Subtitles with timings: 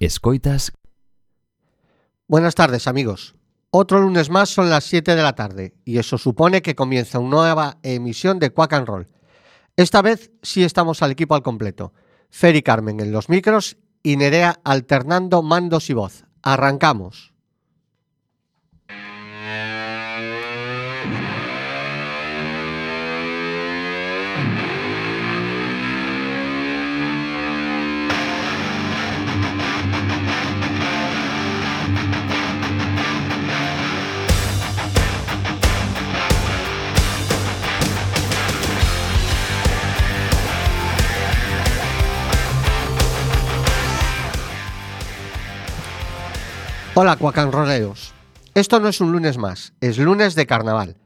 [0.00, 0.72] Escoitas.
[2.28, 3.34] Buenas tardes, amigos.
[3.70, 7.30] Otro lunes más son las 7 de la tarde y eso supone que comienza una
[7.30, 9.08] nueva emisión de Quack and Roll.
[9.76, 11.92] Esta vez sí estamos al equipo al completo.
[12.30, 16.24] Fer y Carmen en los micros y Nerea alternando mandos y voz.
[16.42, 17.34] Arrancamos.
[47.00, 48.12] Hola, cuacanroleros.
[48.54, 50.96] Esto no es un lunes más, es lunes de carnaval.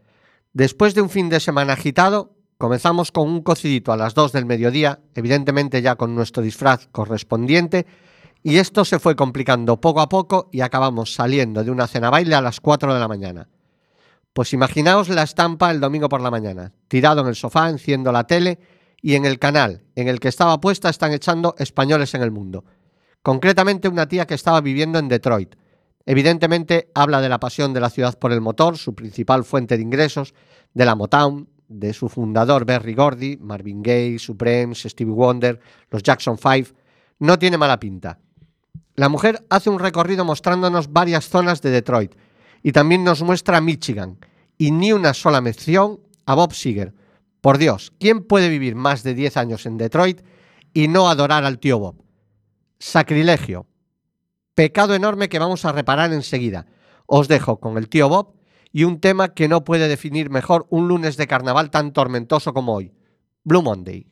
[0.55, 4.47] Después de un fin de semana agitado, comenzamos con un cocidito a las 2 del
[4.47, 7.85] mediodía, evidentemente ya con nuestro disfraz correspondiente,
[8.43, 12.37] y esto se fue complicando poco a poco y acabamos saliendo de una cena baile
[12.37, 13.49] a las 4 de la mañana.
[14.33, 18.27] Pues imaginaos la estampa el domingo por la mañana, tirado en el sofá, enciendo la
[18.27, 18.59] tele
[19.03, 22.65] y en el canal en el que estaba puesta están echando españoles en el mundo.
[23.23, 25.55] Concretamente una tía que estaba viviendo en Detroit,
[26.05, 29.83] Evidentemente habla de la pasión de la ciudad por el motor, su principal fuente de
[29.83, 30.35] ingresos,
[30.75, 36.37] de la Motown, de su fundador Berry Gordy, Marvin Gaye, Supremes, Stevie Wonder, los Jackson
[36.37, 36.71] 5.
[37.21, 38.19] No tiene mala pinta.
[38.95, 42.15] La mujer hace un recorrido mostrándonos varias zonas de Detroit
[42.63, 44.19] y también nos muestra Michigan
[44.59, 46.95] y ni una sola mención a Bob Seger.
[47.41, 50.21] Por Dios, ¿quién puede vivir más de 10 años en Detroit
[50.75, 52.05] y no adorar al tío Bob?
[52.79, 53.67] Sacrilegio.
[54.55, 56.67] Pecado enorme que vamos a reparar enseguida.
[57.07, 58.35] Os dejo con el tío Bob
[58.71, 62.75] y un tema que no puede definir mejor un lunes de carnaval tan tormentoso como
[62.75, 62.93] hoy.
[63.45, 64.12] Blue Monday.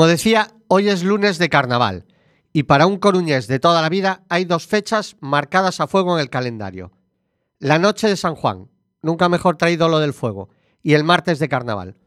[0.00, 2.06] Como decía, hoy es lunes de carnaval
[2.54, 6.22] y para un coruñés de toda la vida hay dos fechas marcadas a fuego en
[6.22, 6.90] el calendario.
[7.58, 8.70] La noche de San Juan,
[9.02, 10.48] nunca mejor traído lo del fuego,
[10.82, 11.98] y el martes de carnaval.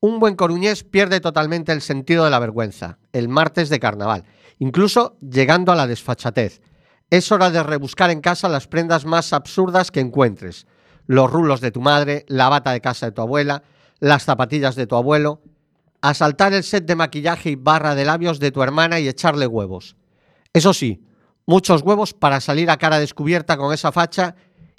[0.00, 4.24] Un buen coruñés pierde totalmente el sentido de la vergüenza, el martes de carnaval,
[4.58, 6.60] incluso llegando a la desfachatez.
[7.08, 10.66] Es hora de rebuscar en casa las prendas más absurdas que encuentres.
[11.06, 13.62] Los rulos de tu madre, la bata de casa de tu abuela,
[13.98, 15.40] las zapatillas de tu abuelo,
[16.00, 19.96] asaltar el set de maquillaje y barra de labios de tu hermana y echarle huevos.
[20.52, 21.04] Eso sí,
[21.46, 24.34] muchos huevos para salir a cara descubierta con esa facha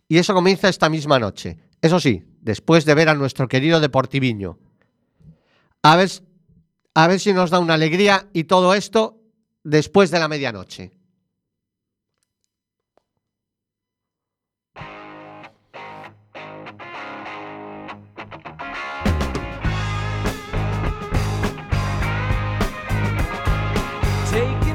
[0.07, 1.57] y eso comienza esta misma noche.
[1.81, 4.59] Eso sí, después de ver a nuestro querido Deportiviño.
[5.83, 6.09] A ver,
[6.93, 9.21] a ver si nos da una alegría y todo esto
[9.63, 10.91] después de la medianoche.
[24.31, 24.70] take it.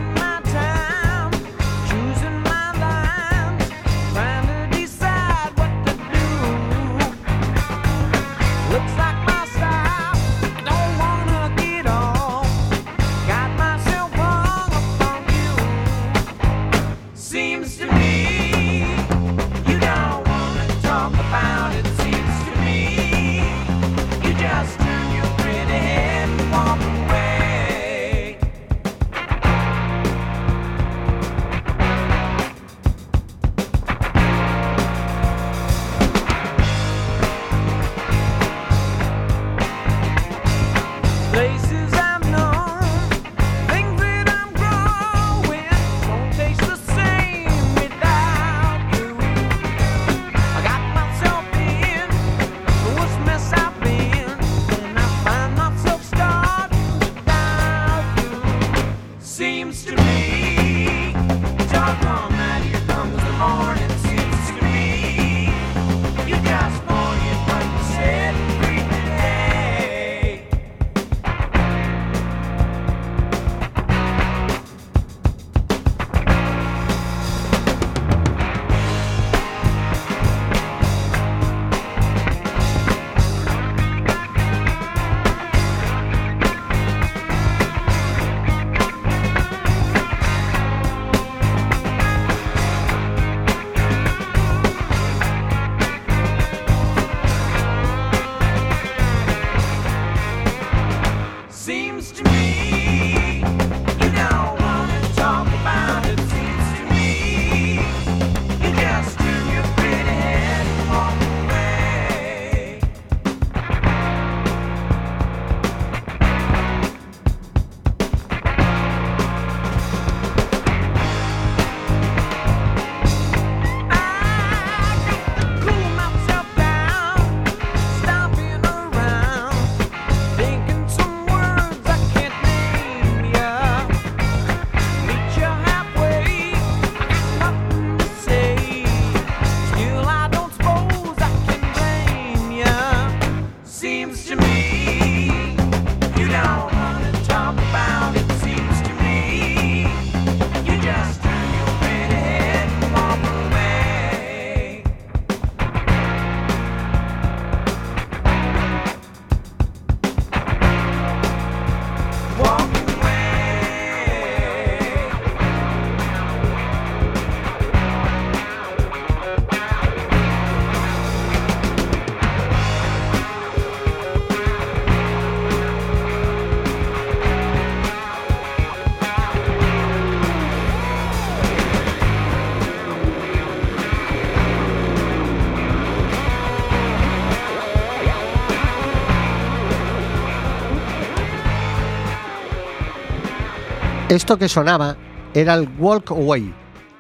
[194.16, 194.96] Esto que sonaba
[195.35, 196.50] era el Walk Away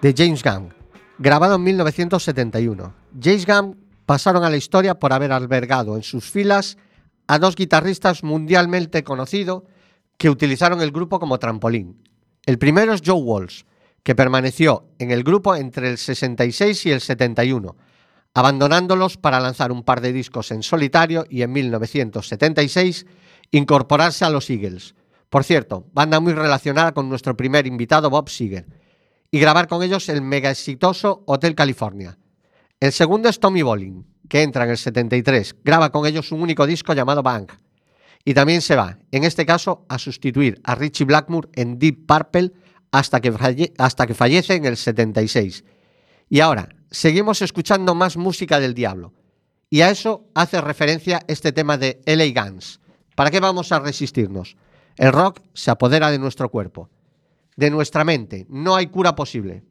[0.02, 0.74] de James Gunn,
[1.16, 2.94] grabado en 1971.
[3.18, 6.76] James Gunn pasaron a la historia por haber albergado en sus filas
[7.26, 9.62] a dos guitarristas mundialmente conocidos
[10.18, 12.06] que utilizaron el grupo como trampolín.
[12.44, 13.62] El primero es Joe Walsh,
[14.02, 17.76] que permaneció en el grupo entre el 66 y el 71,
[18.34, 23.06] abandonándolos para lanzar un par de discos en solitario y en 1976
[23.52, 24.94] incorporarse a los Eagles.
[25.30, 28.66] Por cierto, banda muy relacionada con nuestro primer invitado Bob Seger,
[29.30, 32.18] y grabar con ellos el mega exitoso Hotel California.
[32.78, 36.66] El segundo es Tommy Bolin, que entra en el 73, graba con ellos un único
[36.66, 37.52] disco llamado Bank,
[38.24, 42.52] y también se va, en este caso, a sustituir a Richie Blackmore en Deep Purple
[42.90, 45.64] hasta que, hasta que fallece en el 76.
[46.28, 49.12] Y ahora, seguimos escuchando más música del diablo.
[49.70, 52.80] Y a eso hace referencia este tema de LA Guns.
[53.14, 54.56] ¿Para qué vamos a resistirnos?
[54.96, 56.90] El rock se apodera de nuestro cuerpo,
[57.56, 58.46] de nuestra mente.
[58.48, 59.64] No hay cura posible.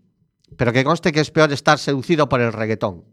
[0.56, 3.04] Pero que conste que es peor estar seducido por el reggaetón.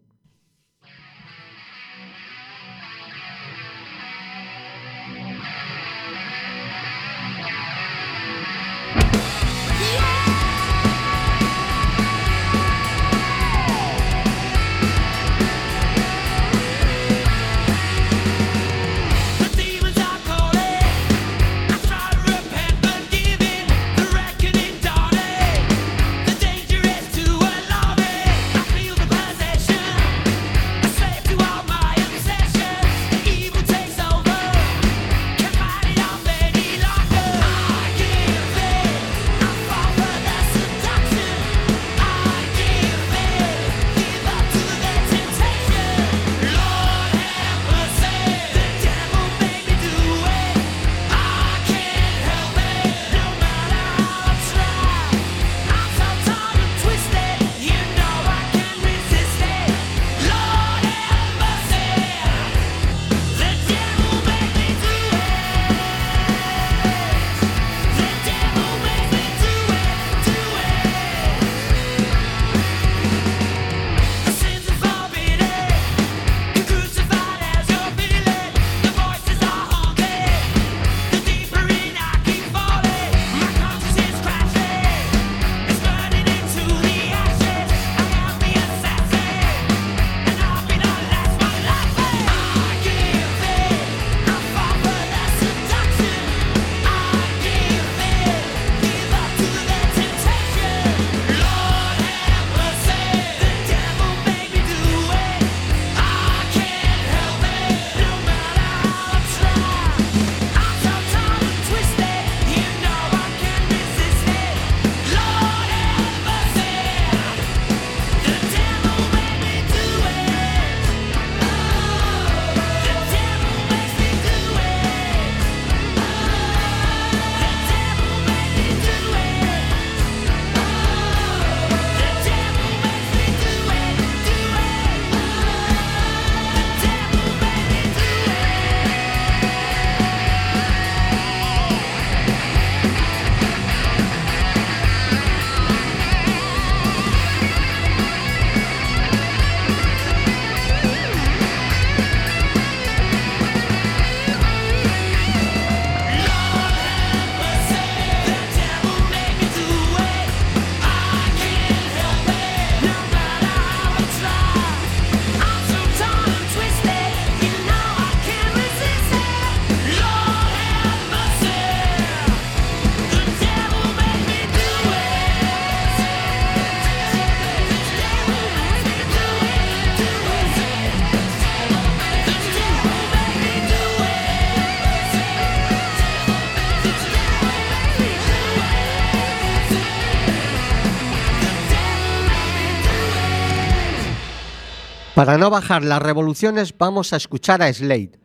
[195.23, 198.19] Para no bajar las revoluciones vamos a escuchar a Slade,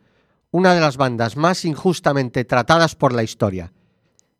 [0.50, 3.72] una de las bandas más injustamente tratadas por la historia.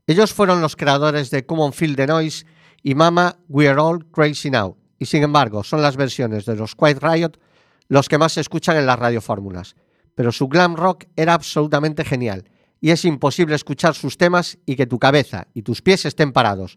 [0.08, 2.46] Ellos fueron los creadores de Come on Feel the Noise
[2.82, 6.98] y Mama We're All Crazy Now, y sin embargo son las versiones de los Quiet
[7.00, 7.38] Riot
[7.86, 9.76] los que más se escuchan en las radiofórmulas.
[10.16, 12.50] Pero su glam rock era absolutamente genial,
[12.80, 16.76] y es imposible escuchar sus temas y que tu cabeza y tus pies estén parados.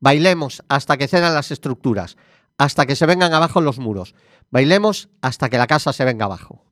[0.00, 2.18] Bailemos hasta que cedan las estructuras,
[2.58, 4.14] hasta que se vengan abajo los muros.
[4.50, 6.64] Bailemos hasta que la casa se venga abajo.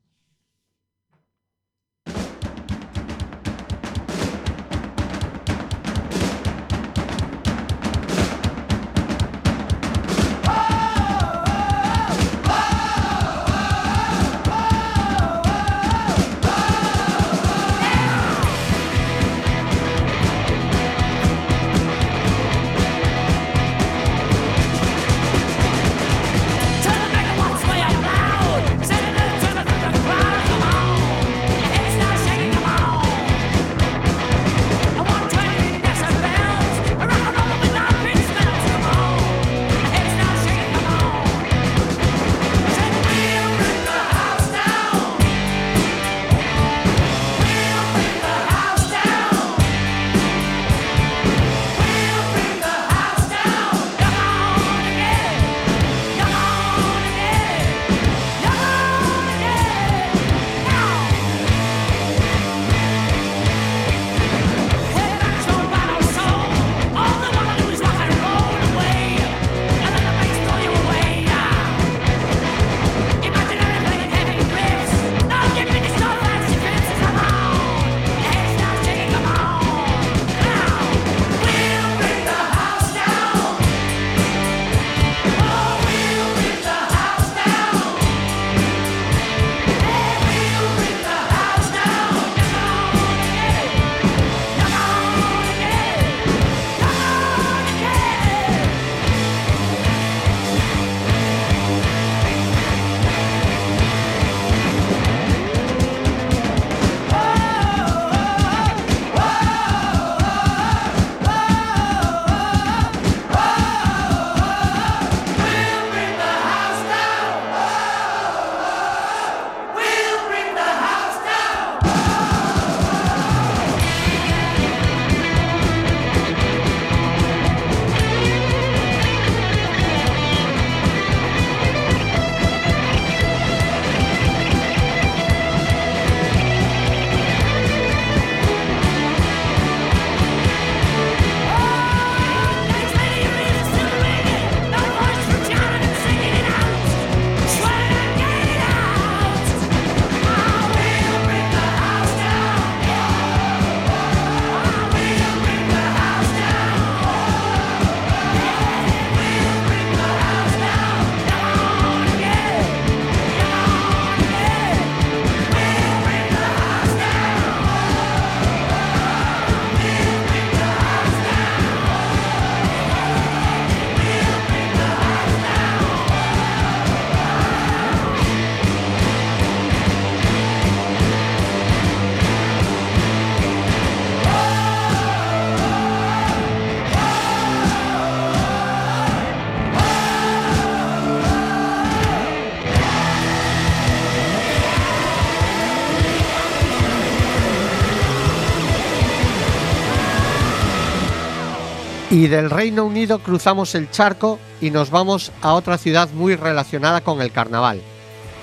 [202.23, 207.00] Y del Reino Unido cruzamos el charco y nos vamos a otra ciudad muy relacionada
[207.00, 207.83] con el carnaval.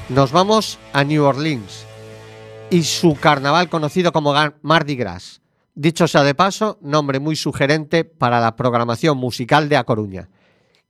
[0.09, 1.86] Nos vamos a New Orleans
[2.69, 5.39] y su carnaval conocido como Mardi Gras.
[5.75, 10.27] Dicho sea de paso, nombre muy sugerente para la programación musical de A Coruña.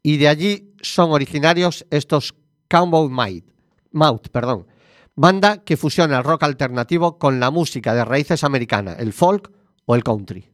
[0.01, 2.33] Y de allí son originarios estos
[2.69, 3.43] Cowboy Mouth,
[3.91, 4.65] Mouth, perdón,
[5.13, 9.51] banda que fusiona el rock alternativo con la música de raíces americana, el folk
[9.85, 10.49] o el country.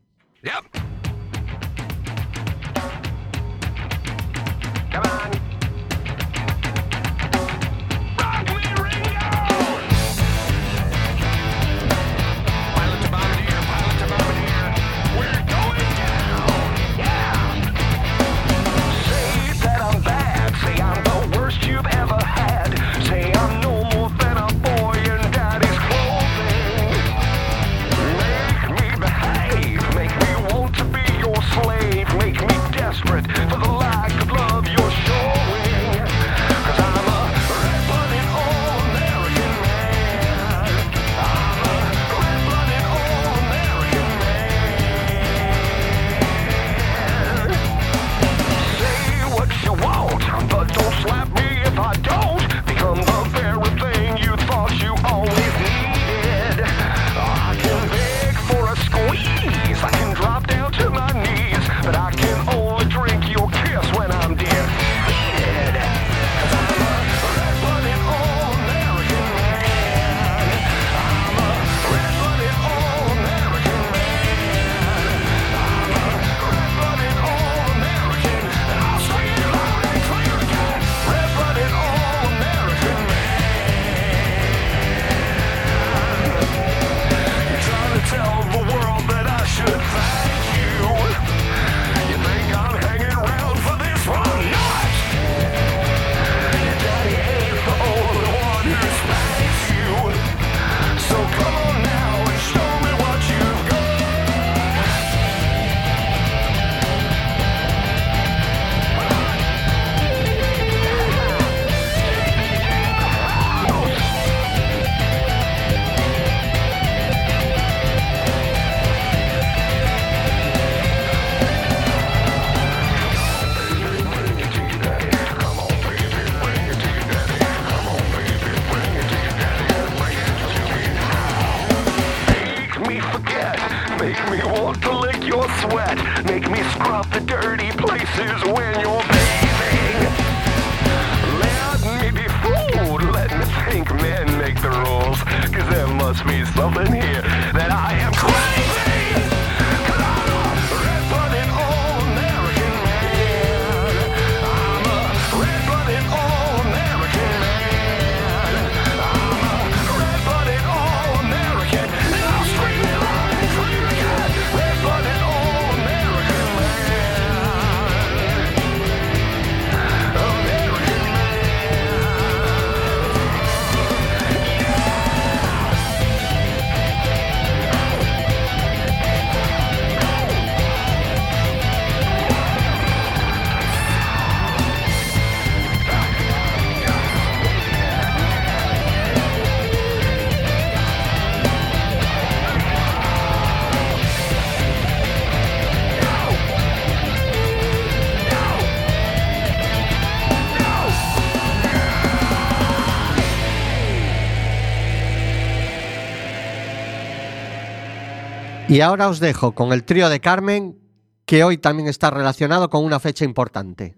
[208.75, 210.77] Y ahora os dejo con el trío de Carmen,
[211.25, 213.95] que hoy también está relacionado con una fecha importante.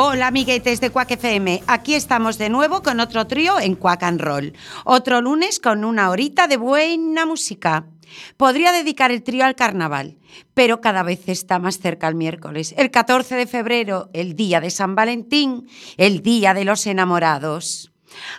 [0.00, 4.20] Hola amiguetes de Quack FM, aquí estamos de nuevo con otro trío en Quack and
[4.20, 4.52] Roll.
[4.84, 7.84] Otro lunes con una horita de buena música.
[8.36, 10.16] Podría dedicar el trío al carnaval,
[10.54, 12.76] pero cada vez está más cerca el miércoles.
[12.78, 17.90] El 14 de febrero, el día de San Valentín, el día de los enamorados.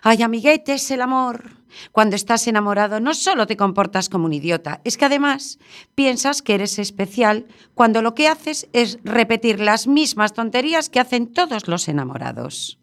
[0.02, 1.59] Ay, amiguetes, el amor.
[1.92, 5.60] Cuando estás enamorado no solo te comportas como un idiota, es que además
[5.96, 11.32] piensas que eres especial cuando lo que haces es repetir las mismas tonterías que hacen
[11.32, 12.80] todos los enamorados.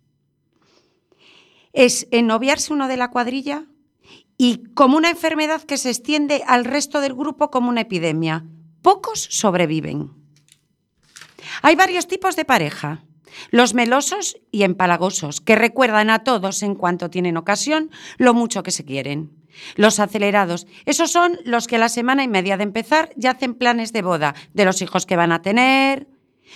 [1.73, 3.67] Es ennoviarse uno de la cuadrilla
[4.39, 8.45] y como una enfermedad que se extiende al resto del grupo como una epidemia.
[8.83, 10.11] Pocos sobreviven.
[11.63, 13.05] Hay varios tipos de pareja.
[13.51, 18.71] Los melosos y empalagosos, que recuerdan a todos en cuanto tienen ocasión lo mucho que
[18.71, 19.31] se quieren.
[19.75, 23.55] Los acelerados, esos son los que a la semana y media de empezar ya hacen
[23.55, 26.09] planes de boda, de los hijos que van a tener.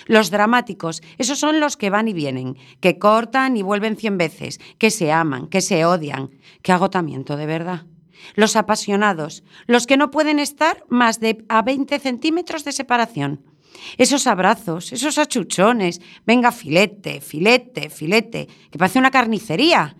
[0.06, 4.60] Los dramáticos, esos son los que van y vienen, que cortan y vuelven cien veces,
[4.78, 6.30] que se aman, que se odian.
[6.62, 7.86] Qué agotamiento, de verdad.
[8.34, 13.49] Los apasionados, los que no pueden estar más de a 20 centímetros de separación.
[13.98, 19.96] Esos abrazos, esos achuchones, venga, filete, filete, filete, que parece una carnicería.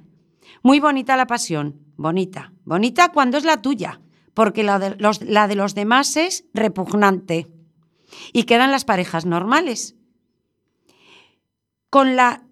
[0.63, 4.01] Muy bonita la pasión, bonita, bonita cuando es la tuya,
[4.35, 7.49] porque la de los, demás es repugnante.
[8.33, 9.95] Y quedan las parejas normales.
[11.91, 12.45] Con la,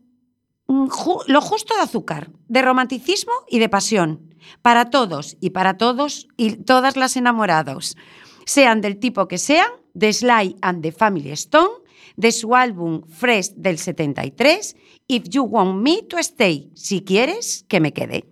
[0.66, 0.88] mm,
[1.26, 6.56] lo justo de azúcar, de romanticismo y de pasión, para todos y para todos y
[6.56, 7.96] todas las enamorados,
[8.48, 11.82] sean del tipo que sean, de Sly and the Family Stone,
[12.16, 14.74] de su álbum Fresh del 73,
[15.06, 18.24] If You Want Me to Stay, si quieres que me quede.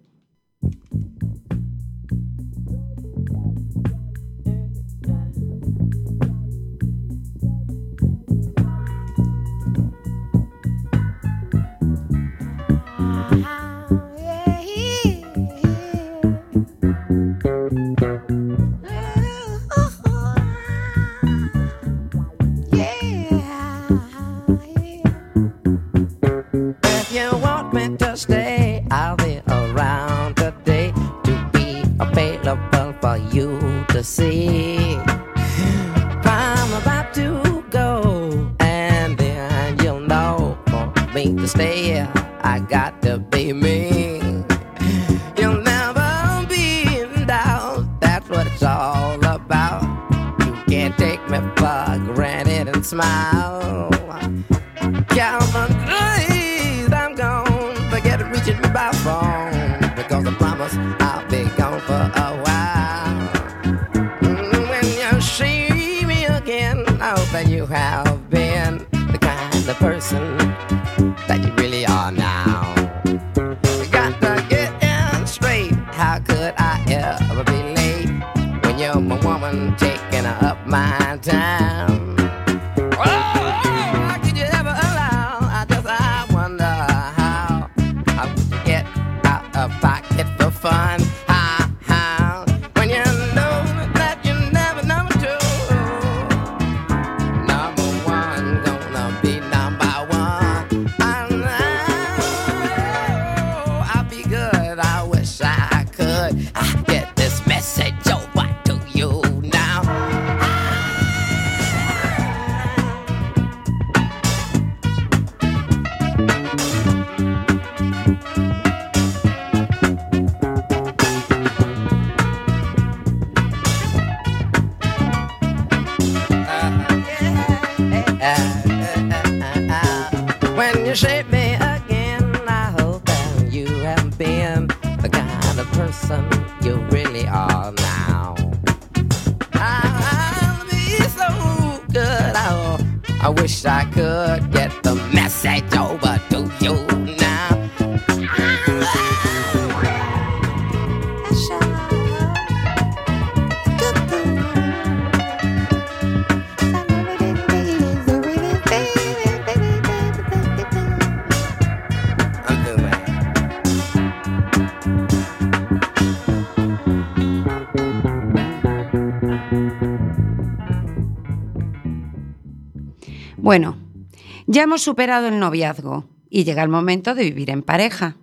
[174.56, 178.16] Ya hemos superado el noviazgo y llega el momento de vivir en pareja.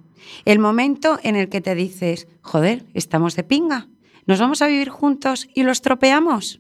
[0.46, 3.88] El momento en el que te dices, joder, estamos de pinga,
[4.26, 6.60] nos vamos a vivir juntos y lo estropeamos.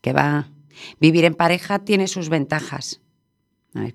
[0.00, 0.52] Que va,
[1.00, 3.00] vivir en pareja tiene sus ventajas.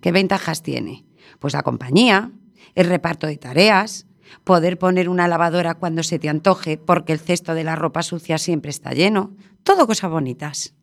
[0.01, 1.05] ¿qué ventajas tiene?
[1.39, 2.31] Pues la compañía,
[2.75, 4.07] el reparto de tareas,
[4.43, 8.37] poder poner una lavadora cuando se te antoje porque el cesto de la ropa sucia
[8.37, 10.74] siempre está lleno, todo cosas bonitas.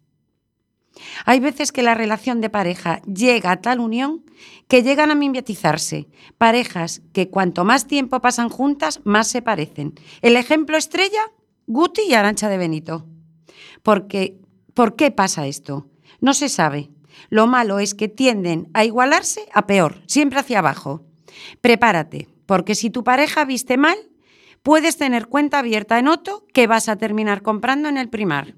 [1.24, 4.24] Hay veces que la relación de pareja llega a tal unión
[4.68, 6.08] que llegan a mimetizarse.
[6.38, 9.94] Parejas que cuanto más tiempo pasan juntas, más se parecen.
[10.20, 11.22] El ejemplo estrella,
[11.66, 13.06] Guti y Arancha de Benito.
[13.82, 14.38] Porque,
[14.74, 15.88] ¿Por qué pasa esto?
[16.20, 16.90] No se sabe.
[17.28, 21.04] Lo malo es que tienden a igualarse a peor, siempre hacia abajo.
[21.60, 23.98] Prepárate, porque si tu pareja viste mal,
[24.62, 28.54] puedes tener cuenta abierta en Otto que vas a terminar comprando en el primar.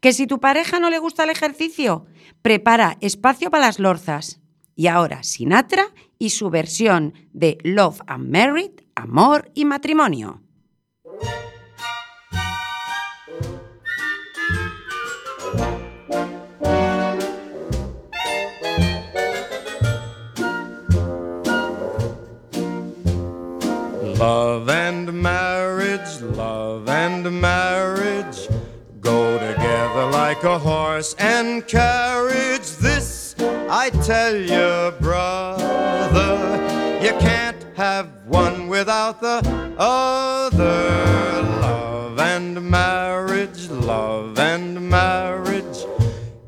[0.00, 2.06] Que si tu pareja no le gusta el ejercicio,
[2.42, 4.40] prepara espacio para las lorzas.
[4.74, 5.86] Y ahora Sinatra
[6.18, 10.42] y su versión de Love and Married, Amor y Matrimonio.
[24.18, 27.65] Love and marriage, love and marriage
[30.46, 32.68] a horse and carriage.
[32.76, 33.34] This
[33.68, 36.36] I tell you, brother,
[37.02, 39.38] you can't have one without the
[39.76, 41.42] other.
[41.60, 45.84] Love and marriage, love and marriage.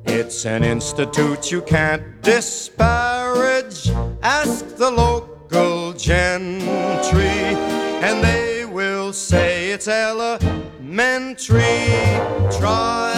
[0.04, 3.90] It's an institute you can't disparage.
[4.22, 7.38] Ask the local gentry,
[8.06, 10.48] and they will say it's elementary.
[12.58, 13.17] Try,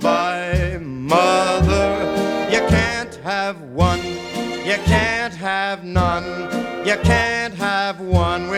[6.91, 8.49] you can't have one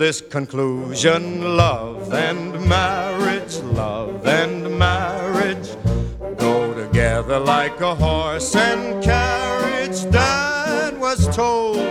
[0.00, 5.76] this conclusion love and marriage, love and marriage
[6.38, 10.10] go together like a horse and carriage.
[10.10, 11.84] Dad was told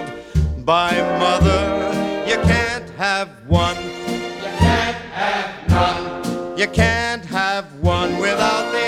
[0.66, 1.94] by mother,
[2.28, 8.88] you can't have one, you can't have none, you can't have one without the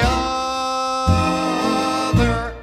[2.18, 2.56] other.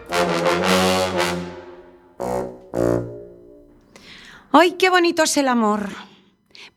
[4.51, 6.08] ¡Ay, qué bonito es el amor!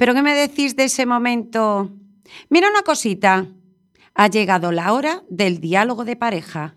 [0.01, 1.91] Pero ¿qué me decís de ese momento?
[2.49, 3.45] Mira una cosita.
[4.15, 6.75] Ha llegado la hora del diálogo de pareja.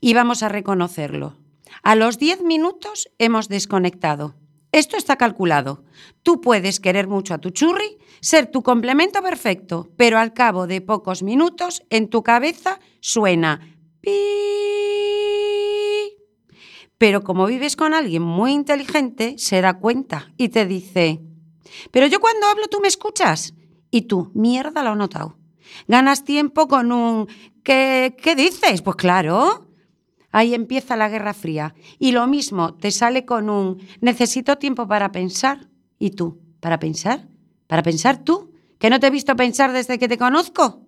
[0.00, 1.36] Y vamos a reconocerlo.
[1.82, 4.36] A los 10 minutos hemos desconectado.
[4.72, 5.84] Esto está calculado.
[6.22, 10.80] Tú puedes querer mucho a tu churri, ser tu complemento perfecto, pero al cabo de
[10.80, 14.10] pocos minutos en tu cabeza suena pi.
[16.96, 21.20] Pero como vives con alguien muy inteligente, se da cuenta y te dice,
[21.90, 23.54] pero yo cuando hablo tú me escuchas.
[23.90, 25.38] Y tú, mierda, lo he notado.
[25.88, 27.28] Ganas tiempo con un...
[27.62, 28.82] ¿Qué, qué dices?
[28.82, 29.68] Pues claro.
[30.32, 31.74] Ahí empieza la Guerra Fría.
[31.98, 33.78] Y lo mismo, te sale con un...
[34.00, 35.68] Necesito tiempo para pensar.
[35.98, 36.40] ¿Y tú?
[36.60, 37.28] ¿Para pensar?
[37.66, 38.52] ¿Para pensar tú?
[38.78, 40.86] ¿Que no te he visto pensar desde que te conozco?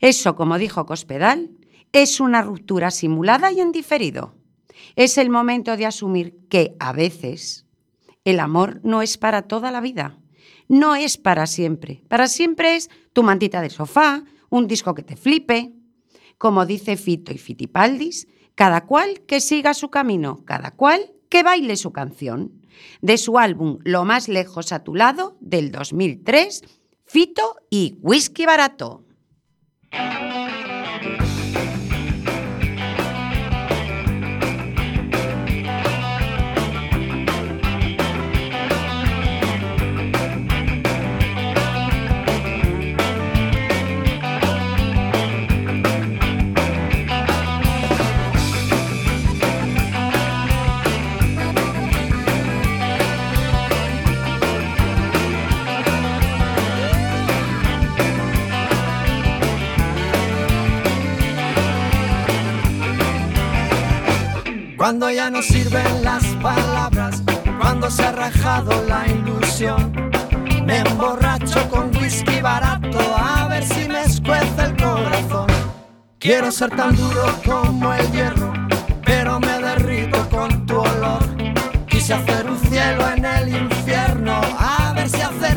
[0.00, 1.50] Eso, como dijo Cospedal,
[1.92, 4.34] es una ruptura simulada y en diferido.
[4.96, 7.65] Es el momento de asumir que, a veces,
[8.26, 10.18] el amor no es para toda la vida.
[10.66, 12.02] No es para siempre.
[12.08, 15.72] Para siempre es tu mantita de sofá, un disco que te flipe.
[16.36, 21.76] Como dice Fito y Fitipaldis, cada cual que siga su camino, cada cual que baile
[21.76, 22.66] su canción.
[23.00, 26.64] De su álbum Lo más lejos a tu lado, del 2003,
[27.04, 29.04] Fito y Whisky Barato.
[64.76, 67.22] Cuando ya no sirven las palabras,
[67.58, 70.10] cuando se ha rajado la ilusión,
[70.66, 75.46] me emborracho con whisky barato a ver si me escuece el corazón.
[76.18, 78.52] Quiero ser tan duro como el hierro,
[79.04, 81.24] pero me derrito con tu olor.
[81.88, 85.55] Quise hacer un cielo en el infierno, a ver si acertaba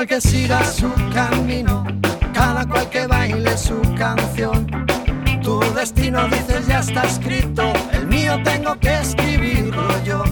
[0.00, 1.84] cual que siga su camino,
[2.32, 4.66] cada cual que baile su canción.
[5.42, 10.24] Tu destino dices ya está escrito, el mío tengo que escribirlo yo.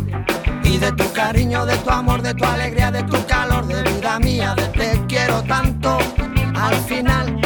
[0.65, 4.19] Y de tu cariño, de tu amor, de tu alegría, de tu calor, de vida
[4.21, 5.99] mía, de te quiero tanto.
[6.55, 7.39] Al final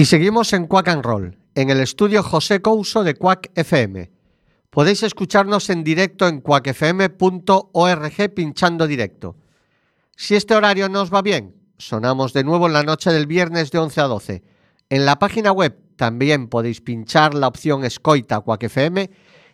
[0.00, 4.10] Y seguimos en Quack and Roll, en el estudio José Couso de Quack FM.
[4.70, 9.36] Podéis escucharnos en directo en quackfm.org pinchando directo.
[10.16, 13.70] Si este horario no os va bien, sonamos de nuevo en la noche del viernes
[13.72, 14.42] de 11 a 12.
[14.88, 19.10] En la página web también podéis pinchar la opción Escoita Quack FM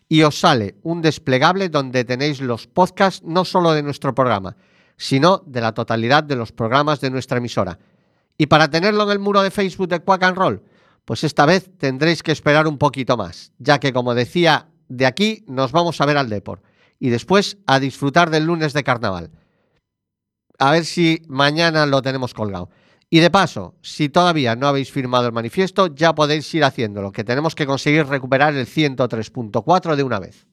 [0.08, 4.56] y os sale un desplegable donde tenéis los podcasts no solo de nuestro programa,
[4.96, 7.80] sino de la totalidad de los programas de nuestra emisora.
[8.38, 10.62] Y para tenerlo en el muro de Facebook de Quack and Roll,
[11.04, 15.44] pues esta vez tendréis que esperar un poquito más, ya que como decía, de aquí
[15.46, 16.62] nos vamos a ver al Depor
[16.98, 19.30] y después a disfrutar del lunes de carnaval.
[20.58, 22.70] A ver si mañana lo tenemos colgado.
[23.08, 27.22] Y de paso, si todavía no habéis firmado el manifiesto, ya podéis ir haciéndolo, que
[27.22, 30.46] tenemos que conseguir recuperar el 103.4 de una vez.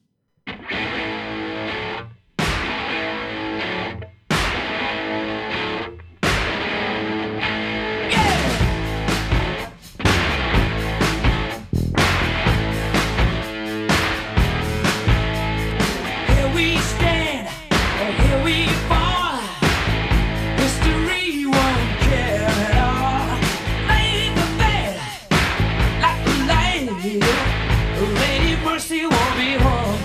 [28.74, 30.03] promise he won't be home.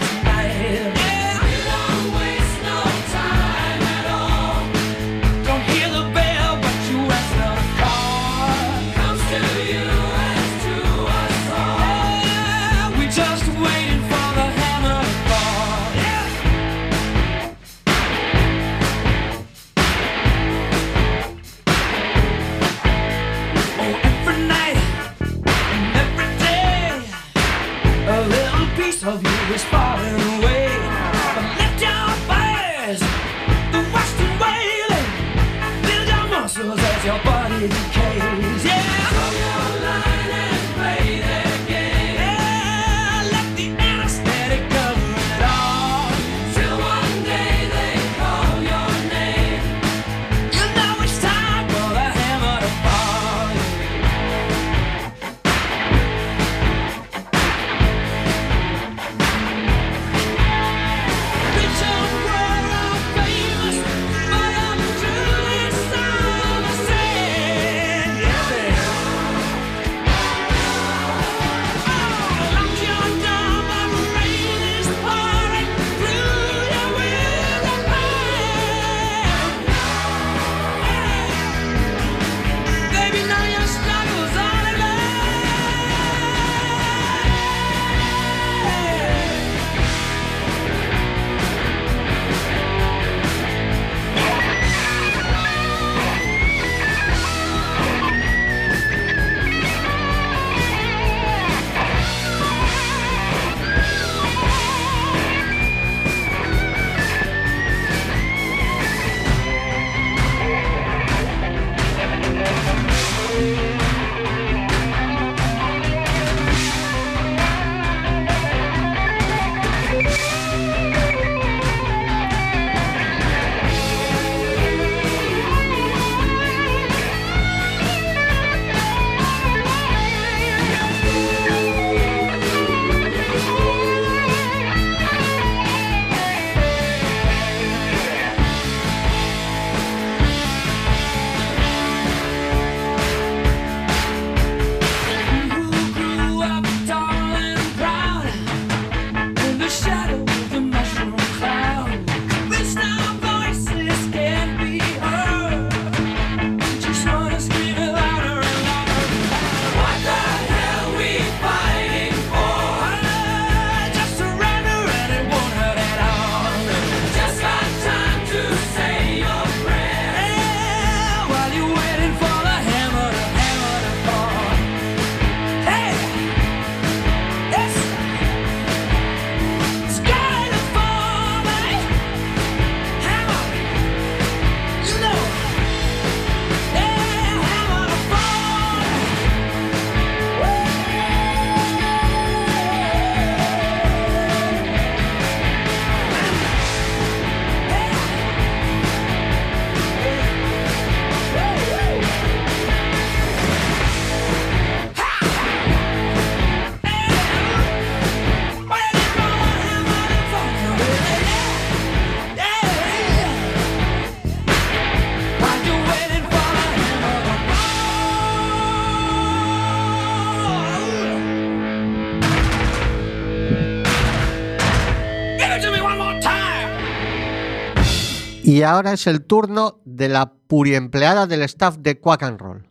[228.60, 232.68] Y ahora es el turno de la puriempleada del staff de Quack and Roll.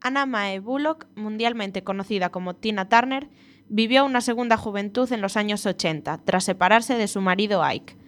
[0.00, 3.28] Anna Mae Bullock, mundialmente conocida como Tina Turner,
[3.68, 7.98] vivió una segunda juventud en los años 80, tras separarse de su marido Ike.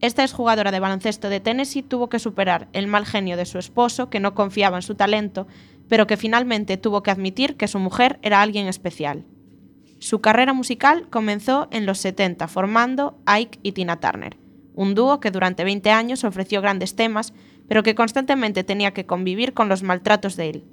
[0.00, 4.10] Esta exjugadora de baloncesto de Tennessee tuvo que superar el mal genio de su esposo,
[4.10, 5.46] que no confiaba en su talento,
[5.88, 9.26] pero que finalmente tuvo que admitir que su mujer era alguien especial.
[10.00, 14.41] Su carrera musical comenzó en los 70 formando Ike y Tina Turner,
[14.74, 17.32] un dúo que durante 20 años ofreció grandes temas,
[17.68, 20.64] pero que constantemente tenía que convivir con los maltratos de él.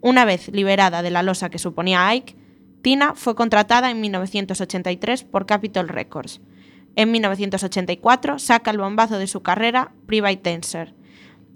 [0.00, 2.36] Una vez liberada de la losa que suponía Ike,
[2.82, 6.42] Tina fue contratada en 1983 por Capitol Records.
[6.96, 10.94] En 1984 saca el bombazo de su carrera, Private Dancer.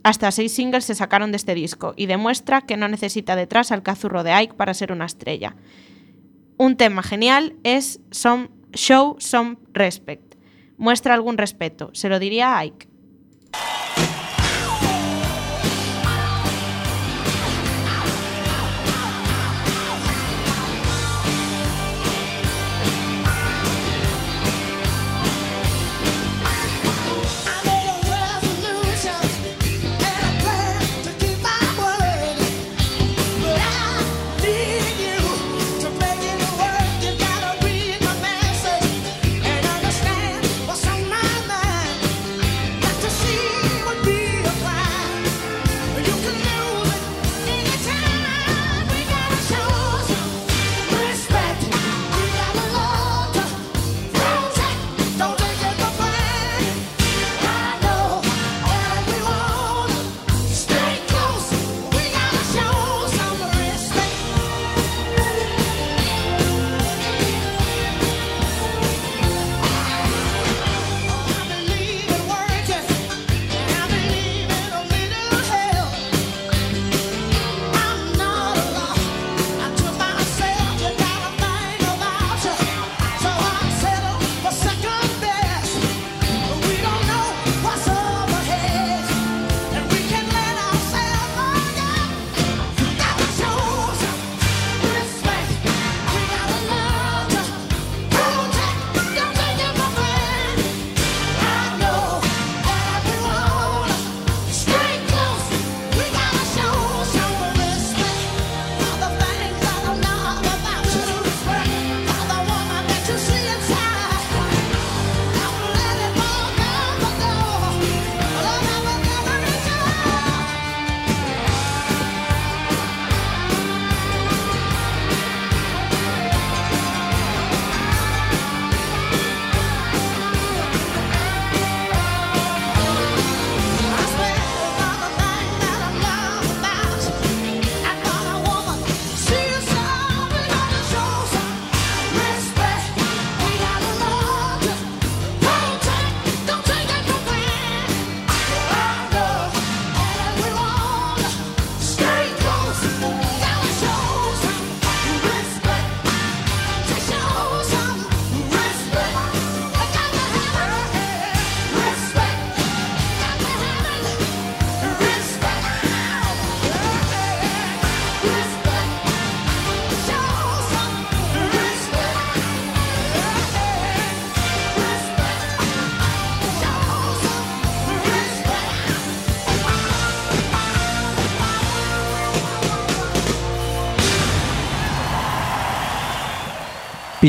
[0.02, 3.82] Hasta seis singles se sacaron de este disco y demuestra que no necesita detrás al
[3.82, 5.56] cazurro de Ike para ser una estrella.
[6.56, 10.27] Un tema genial es some, Show Some Respect.
[10.78, 12.88] Muestra algún respeto, se lo diría a Ike.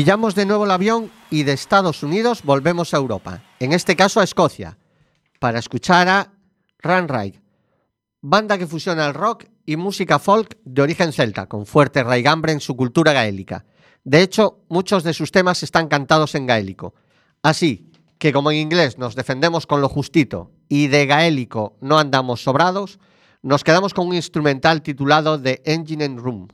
[0.00, 4.18] Pillamos de nuevo el avión y de Estados Unidos volvemos a Europa, en este caso
[4.18, 4.78] a Escocia,
[5.38, 6.32] para escuchar a
[6.78, 7.42] Ranride,
[8.22, 12.60] banda que fusiona el rock y música folk de origen celta, con fuerte raigambre en
[12.60, 13.66] su cultura gaélica.
[14.02, 16.94] De hecho, muchos de sus temas están cantados en gaélico.
[17.42, 22.42] Así que como en inglés nos defendemos con lo justito y de gaélico no andamos
[22.42, 22.98] sobrados,
[23.42, 26.48] nos quedamos con un instrumental titulado The Engine and Room.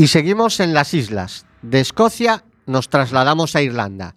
[0.00, 1.44] Y seguimos en las islas.
[1.60, 4.16] De Escocia nos trasladamos a Irlanda.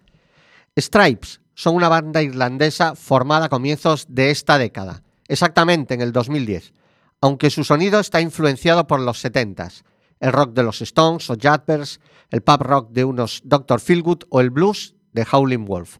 [0.74, 6.72] Stripes son una banda irlandesa formada a comienzos de esta década, exactamente en el 2010,
[7.20, 9.82] aunque su sonido está influenciado por los 70s,
[10.20, 13.78] el rock de los Stones o Yardbirds, el pop rock de unos Dr.
[13.78, 15.98] Feelgood o el blues de Howlin' Wolf.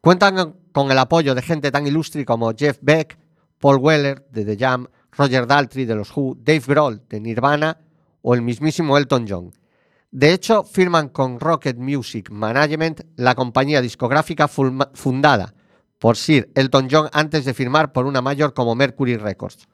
[0.00, 3.18] Cuentan con el apoyo de gente tan ilustre como Jeff Beck,
[3.58, 7.76] Paul Weller de The Jam, Roger Daltrey de los Who, Dave Grohl de Nirvana
[8.28, 9.52] o el mismísimo Elton John.
[10.10, 15.54] De hecho, firman con Rocket Music Management, la compañía discográfica fundada
[15.98, 19.66] por Sir Elton John antes de firmar por una mayor como Mercury Records.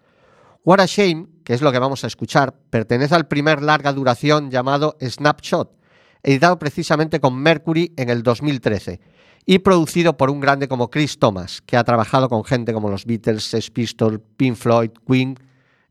[0.63, 4.53] What a Shame, que es lo que vamos a escuchar, pertenece al primer larga duración
[4.53, 5.77] llamado Snapshot,
[6.23, 9.01] editado precisamente con Mercury en el 2013
[9.47, 13.05] y producido por un grande como Chris Thomas, que ha trabajado con gente como los
[13.05, 15.37] Beatles, Sex Pistols, Pink Floyd, Queen,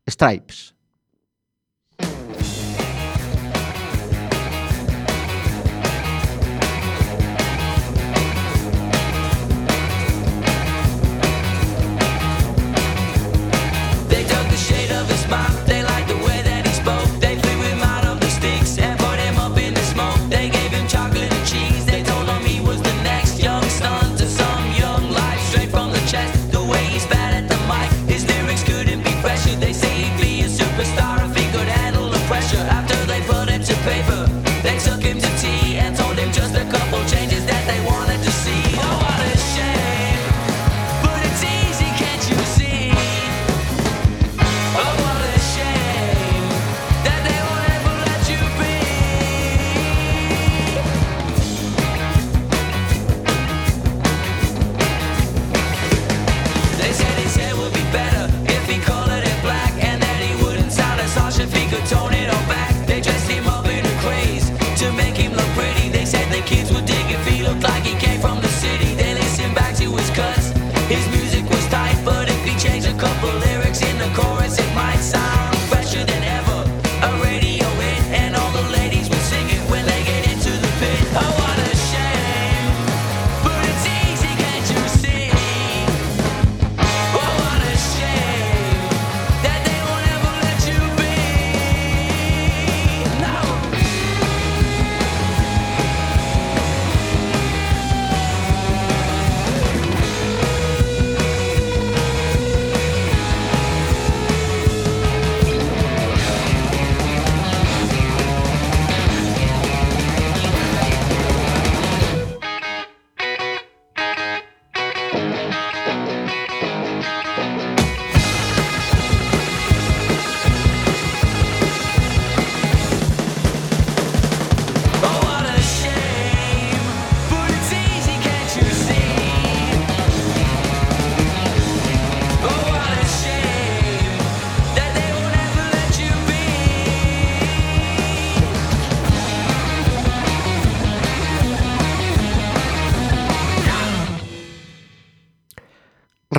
[0.08, 0.74] Stripes.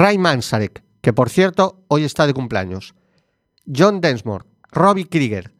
[0.06, 2.94] Ray Manzarek, que por cierto hoy está de cumpleaños.
[3.66, 5.52] John Densmore, Robbie Krieger,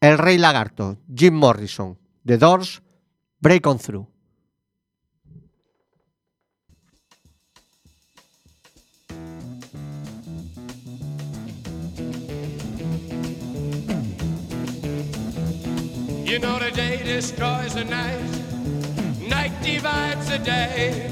[0.00, 2.80] El Rey Lagarto, Jim Morrison, The Doors,
[3.40, 4.06] Break On Through.
[16.24, 18.22] You know the day destroys the night,
[19.28, 21.10] night divides the day.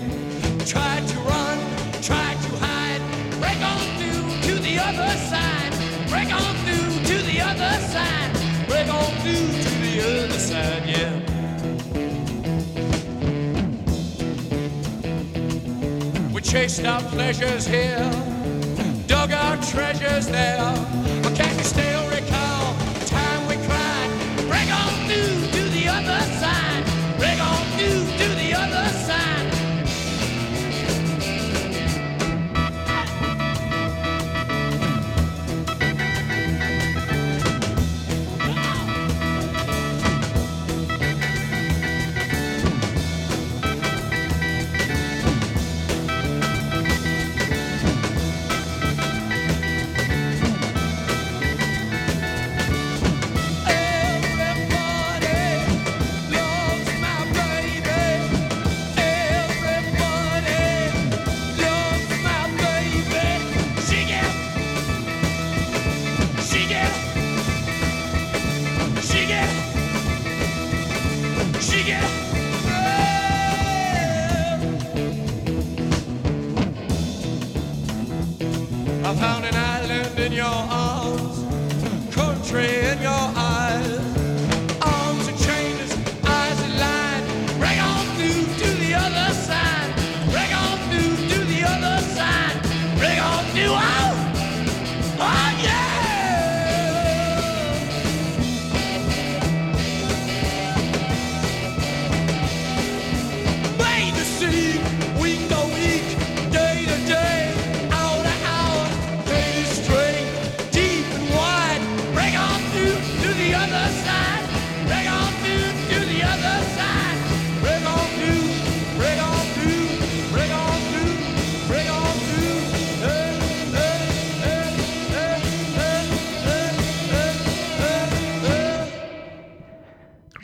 [0.65, 3.03] Try to run, try to hide,
[3.41, 5.73] break on through to the other side,
[6.09, 8.33] break on through to the other side,
[8.67, 11.21] break on through to the other side, yeah.
[16.33, 18.11] We chased our pleasures here,
[19.07, 20.75] dug our treasures there.
[21.23, 21.90] But can you still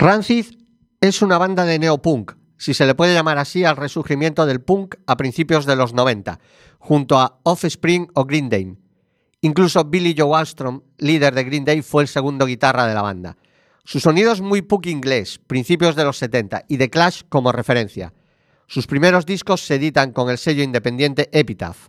[0.07, 0.47] Rancid
[1.01, 4.95] es una banda de neopunk, si se le puede llamar así al resurgimiento del punk
[5.05, 6.39] a principios de los 90,
[6.79, 8.77] junto a Offspring o Green Day.
[9.41, 13.37] Incluso Billy Joe Armstrong, líder de Green Day, fue el segundo guitarra de la banda.
[13.85, 18.15] Su sonido es muy punk inglés, principios de los 70, y The Clash como referencia.
[18.69, 21.89] Sus primeros discos se editan con el sello independiente Epitaph.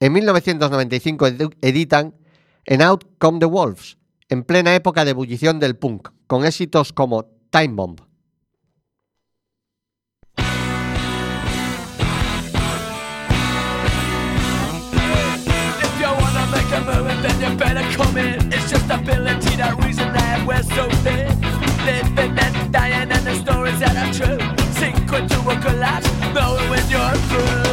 [0.00, 2.16] En 1995 edu- editan
[2.64, 3.96] En Out Come the Wolves,
[4.28, 7.94] en plena época de ebullición del punk, con éxitos como Time Bomb.
[16.74, 18.52] Move, then you better come in.
[18.52, 21.40] It's just ability, that reason that we're so thin.
[21.86, 24.38] Living and dying, and the stories that are true.
[24.72, 27.64] Sink into a collapse, knowing when you're through.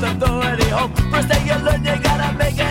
[0.00, 0.92] with authority home.
[1.10, 2.65] First day you learn, you gotta make it.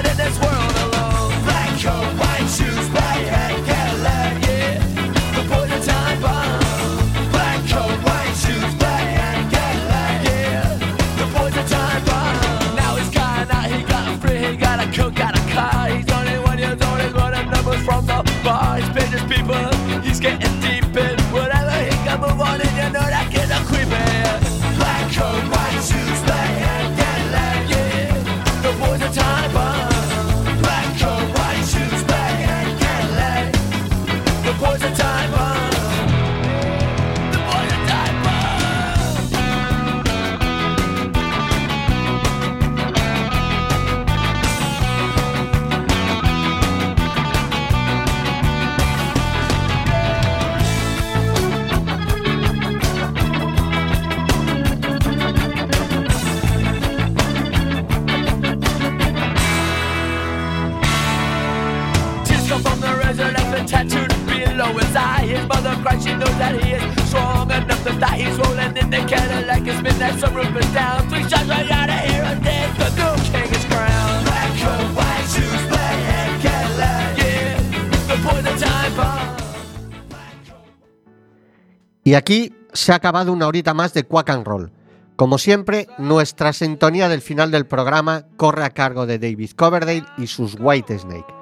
[82.16, 84.72] Y aquí se ha acabado una horita más de Quack and Roll.
[85.18, 90.28] Como siempre, nuestra sintonía del final del programa corre a cargo de David Coverdale y
[90.28, 91.34] sus White Snake.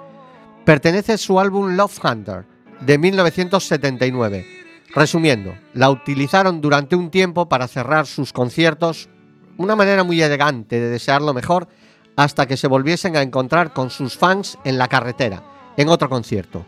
[0.66, 2.48] Pertenece a su álbum Love Hunter
[2.82, 4.48] de 1979.
[4.96, 9.10] Resumiendo, la utilizaron durante un tiempo para cerrar sus conciertos,
[9.58, 11.68] una manera muy elegante de desear lo mejor
[12.16, 15.44] hasta que se volviesen a encontrar con sus fans en la carretera,
[15.78, 16.66] en otro concierto.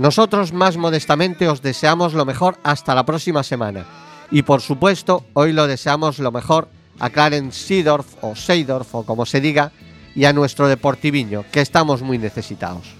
[0.00, 3.84] Nosotros más modestamente os deseamos lo mejor hasta la próxima semana.
[4.30, 9.26] Y por supuesto, hoy lo deseamos lo mejor a Clarence Seedorf o Seydorf o como
[9.26, 9.72] se diga,
[10.14, 12.99] y a nuestro Deportiviño, que estamos muy necesitados.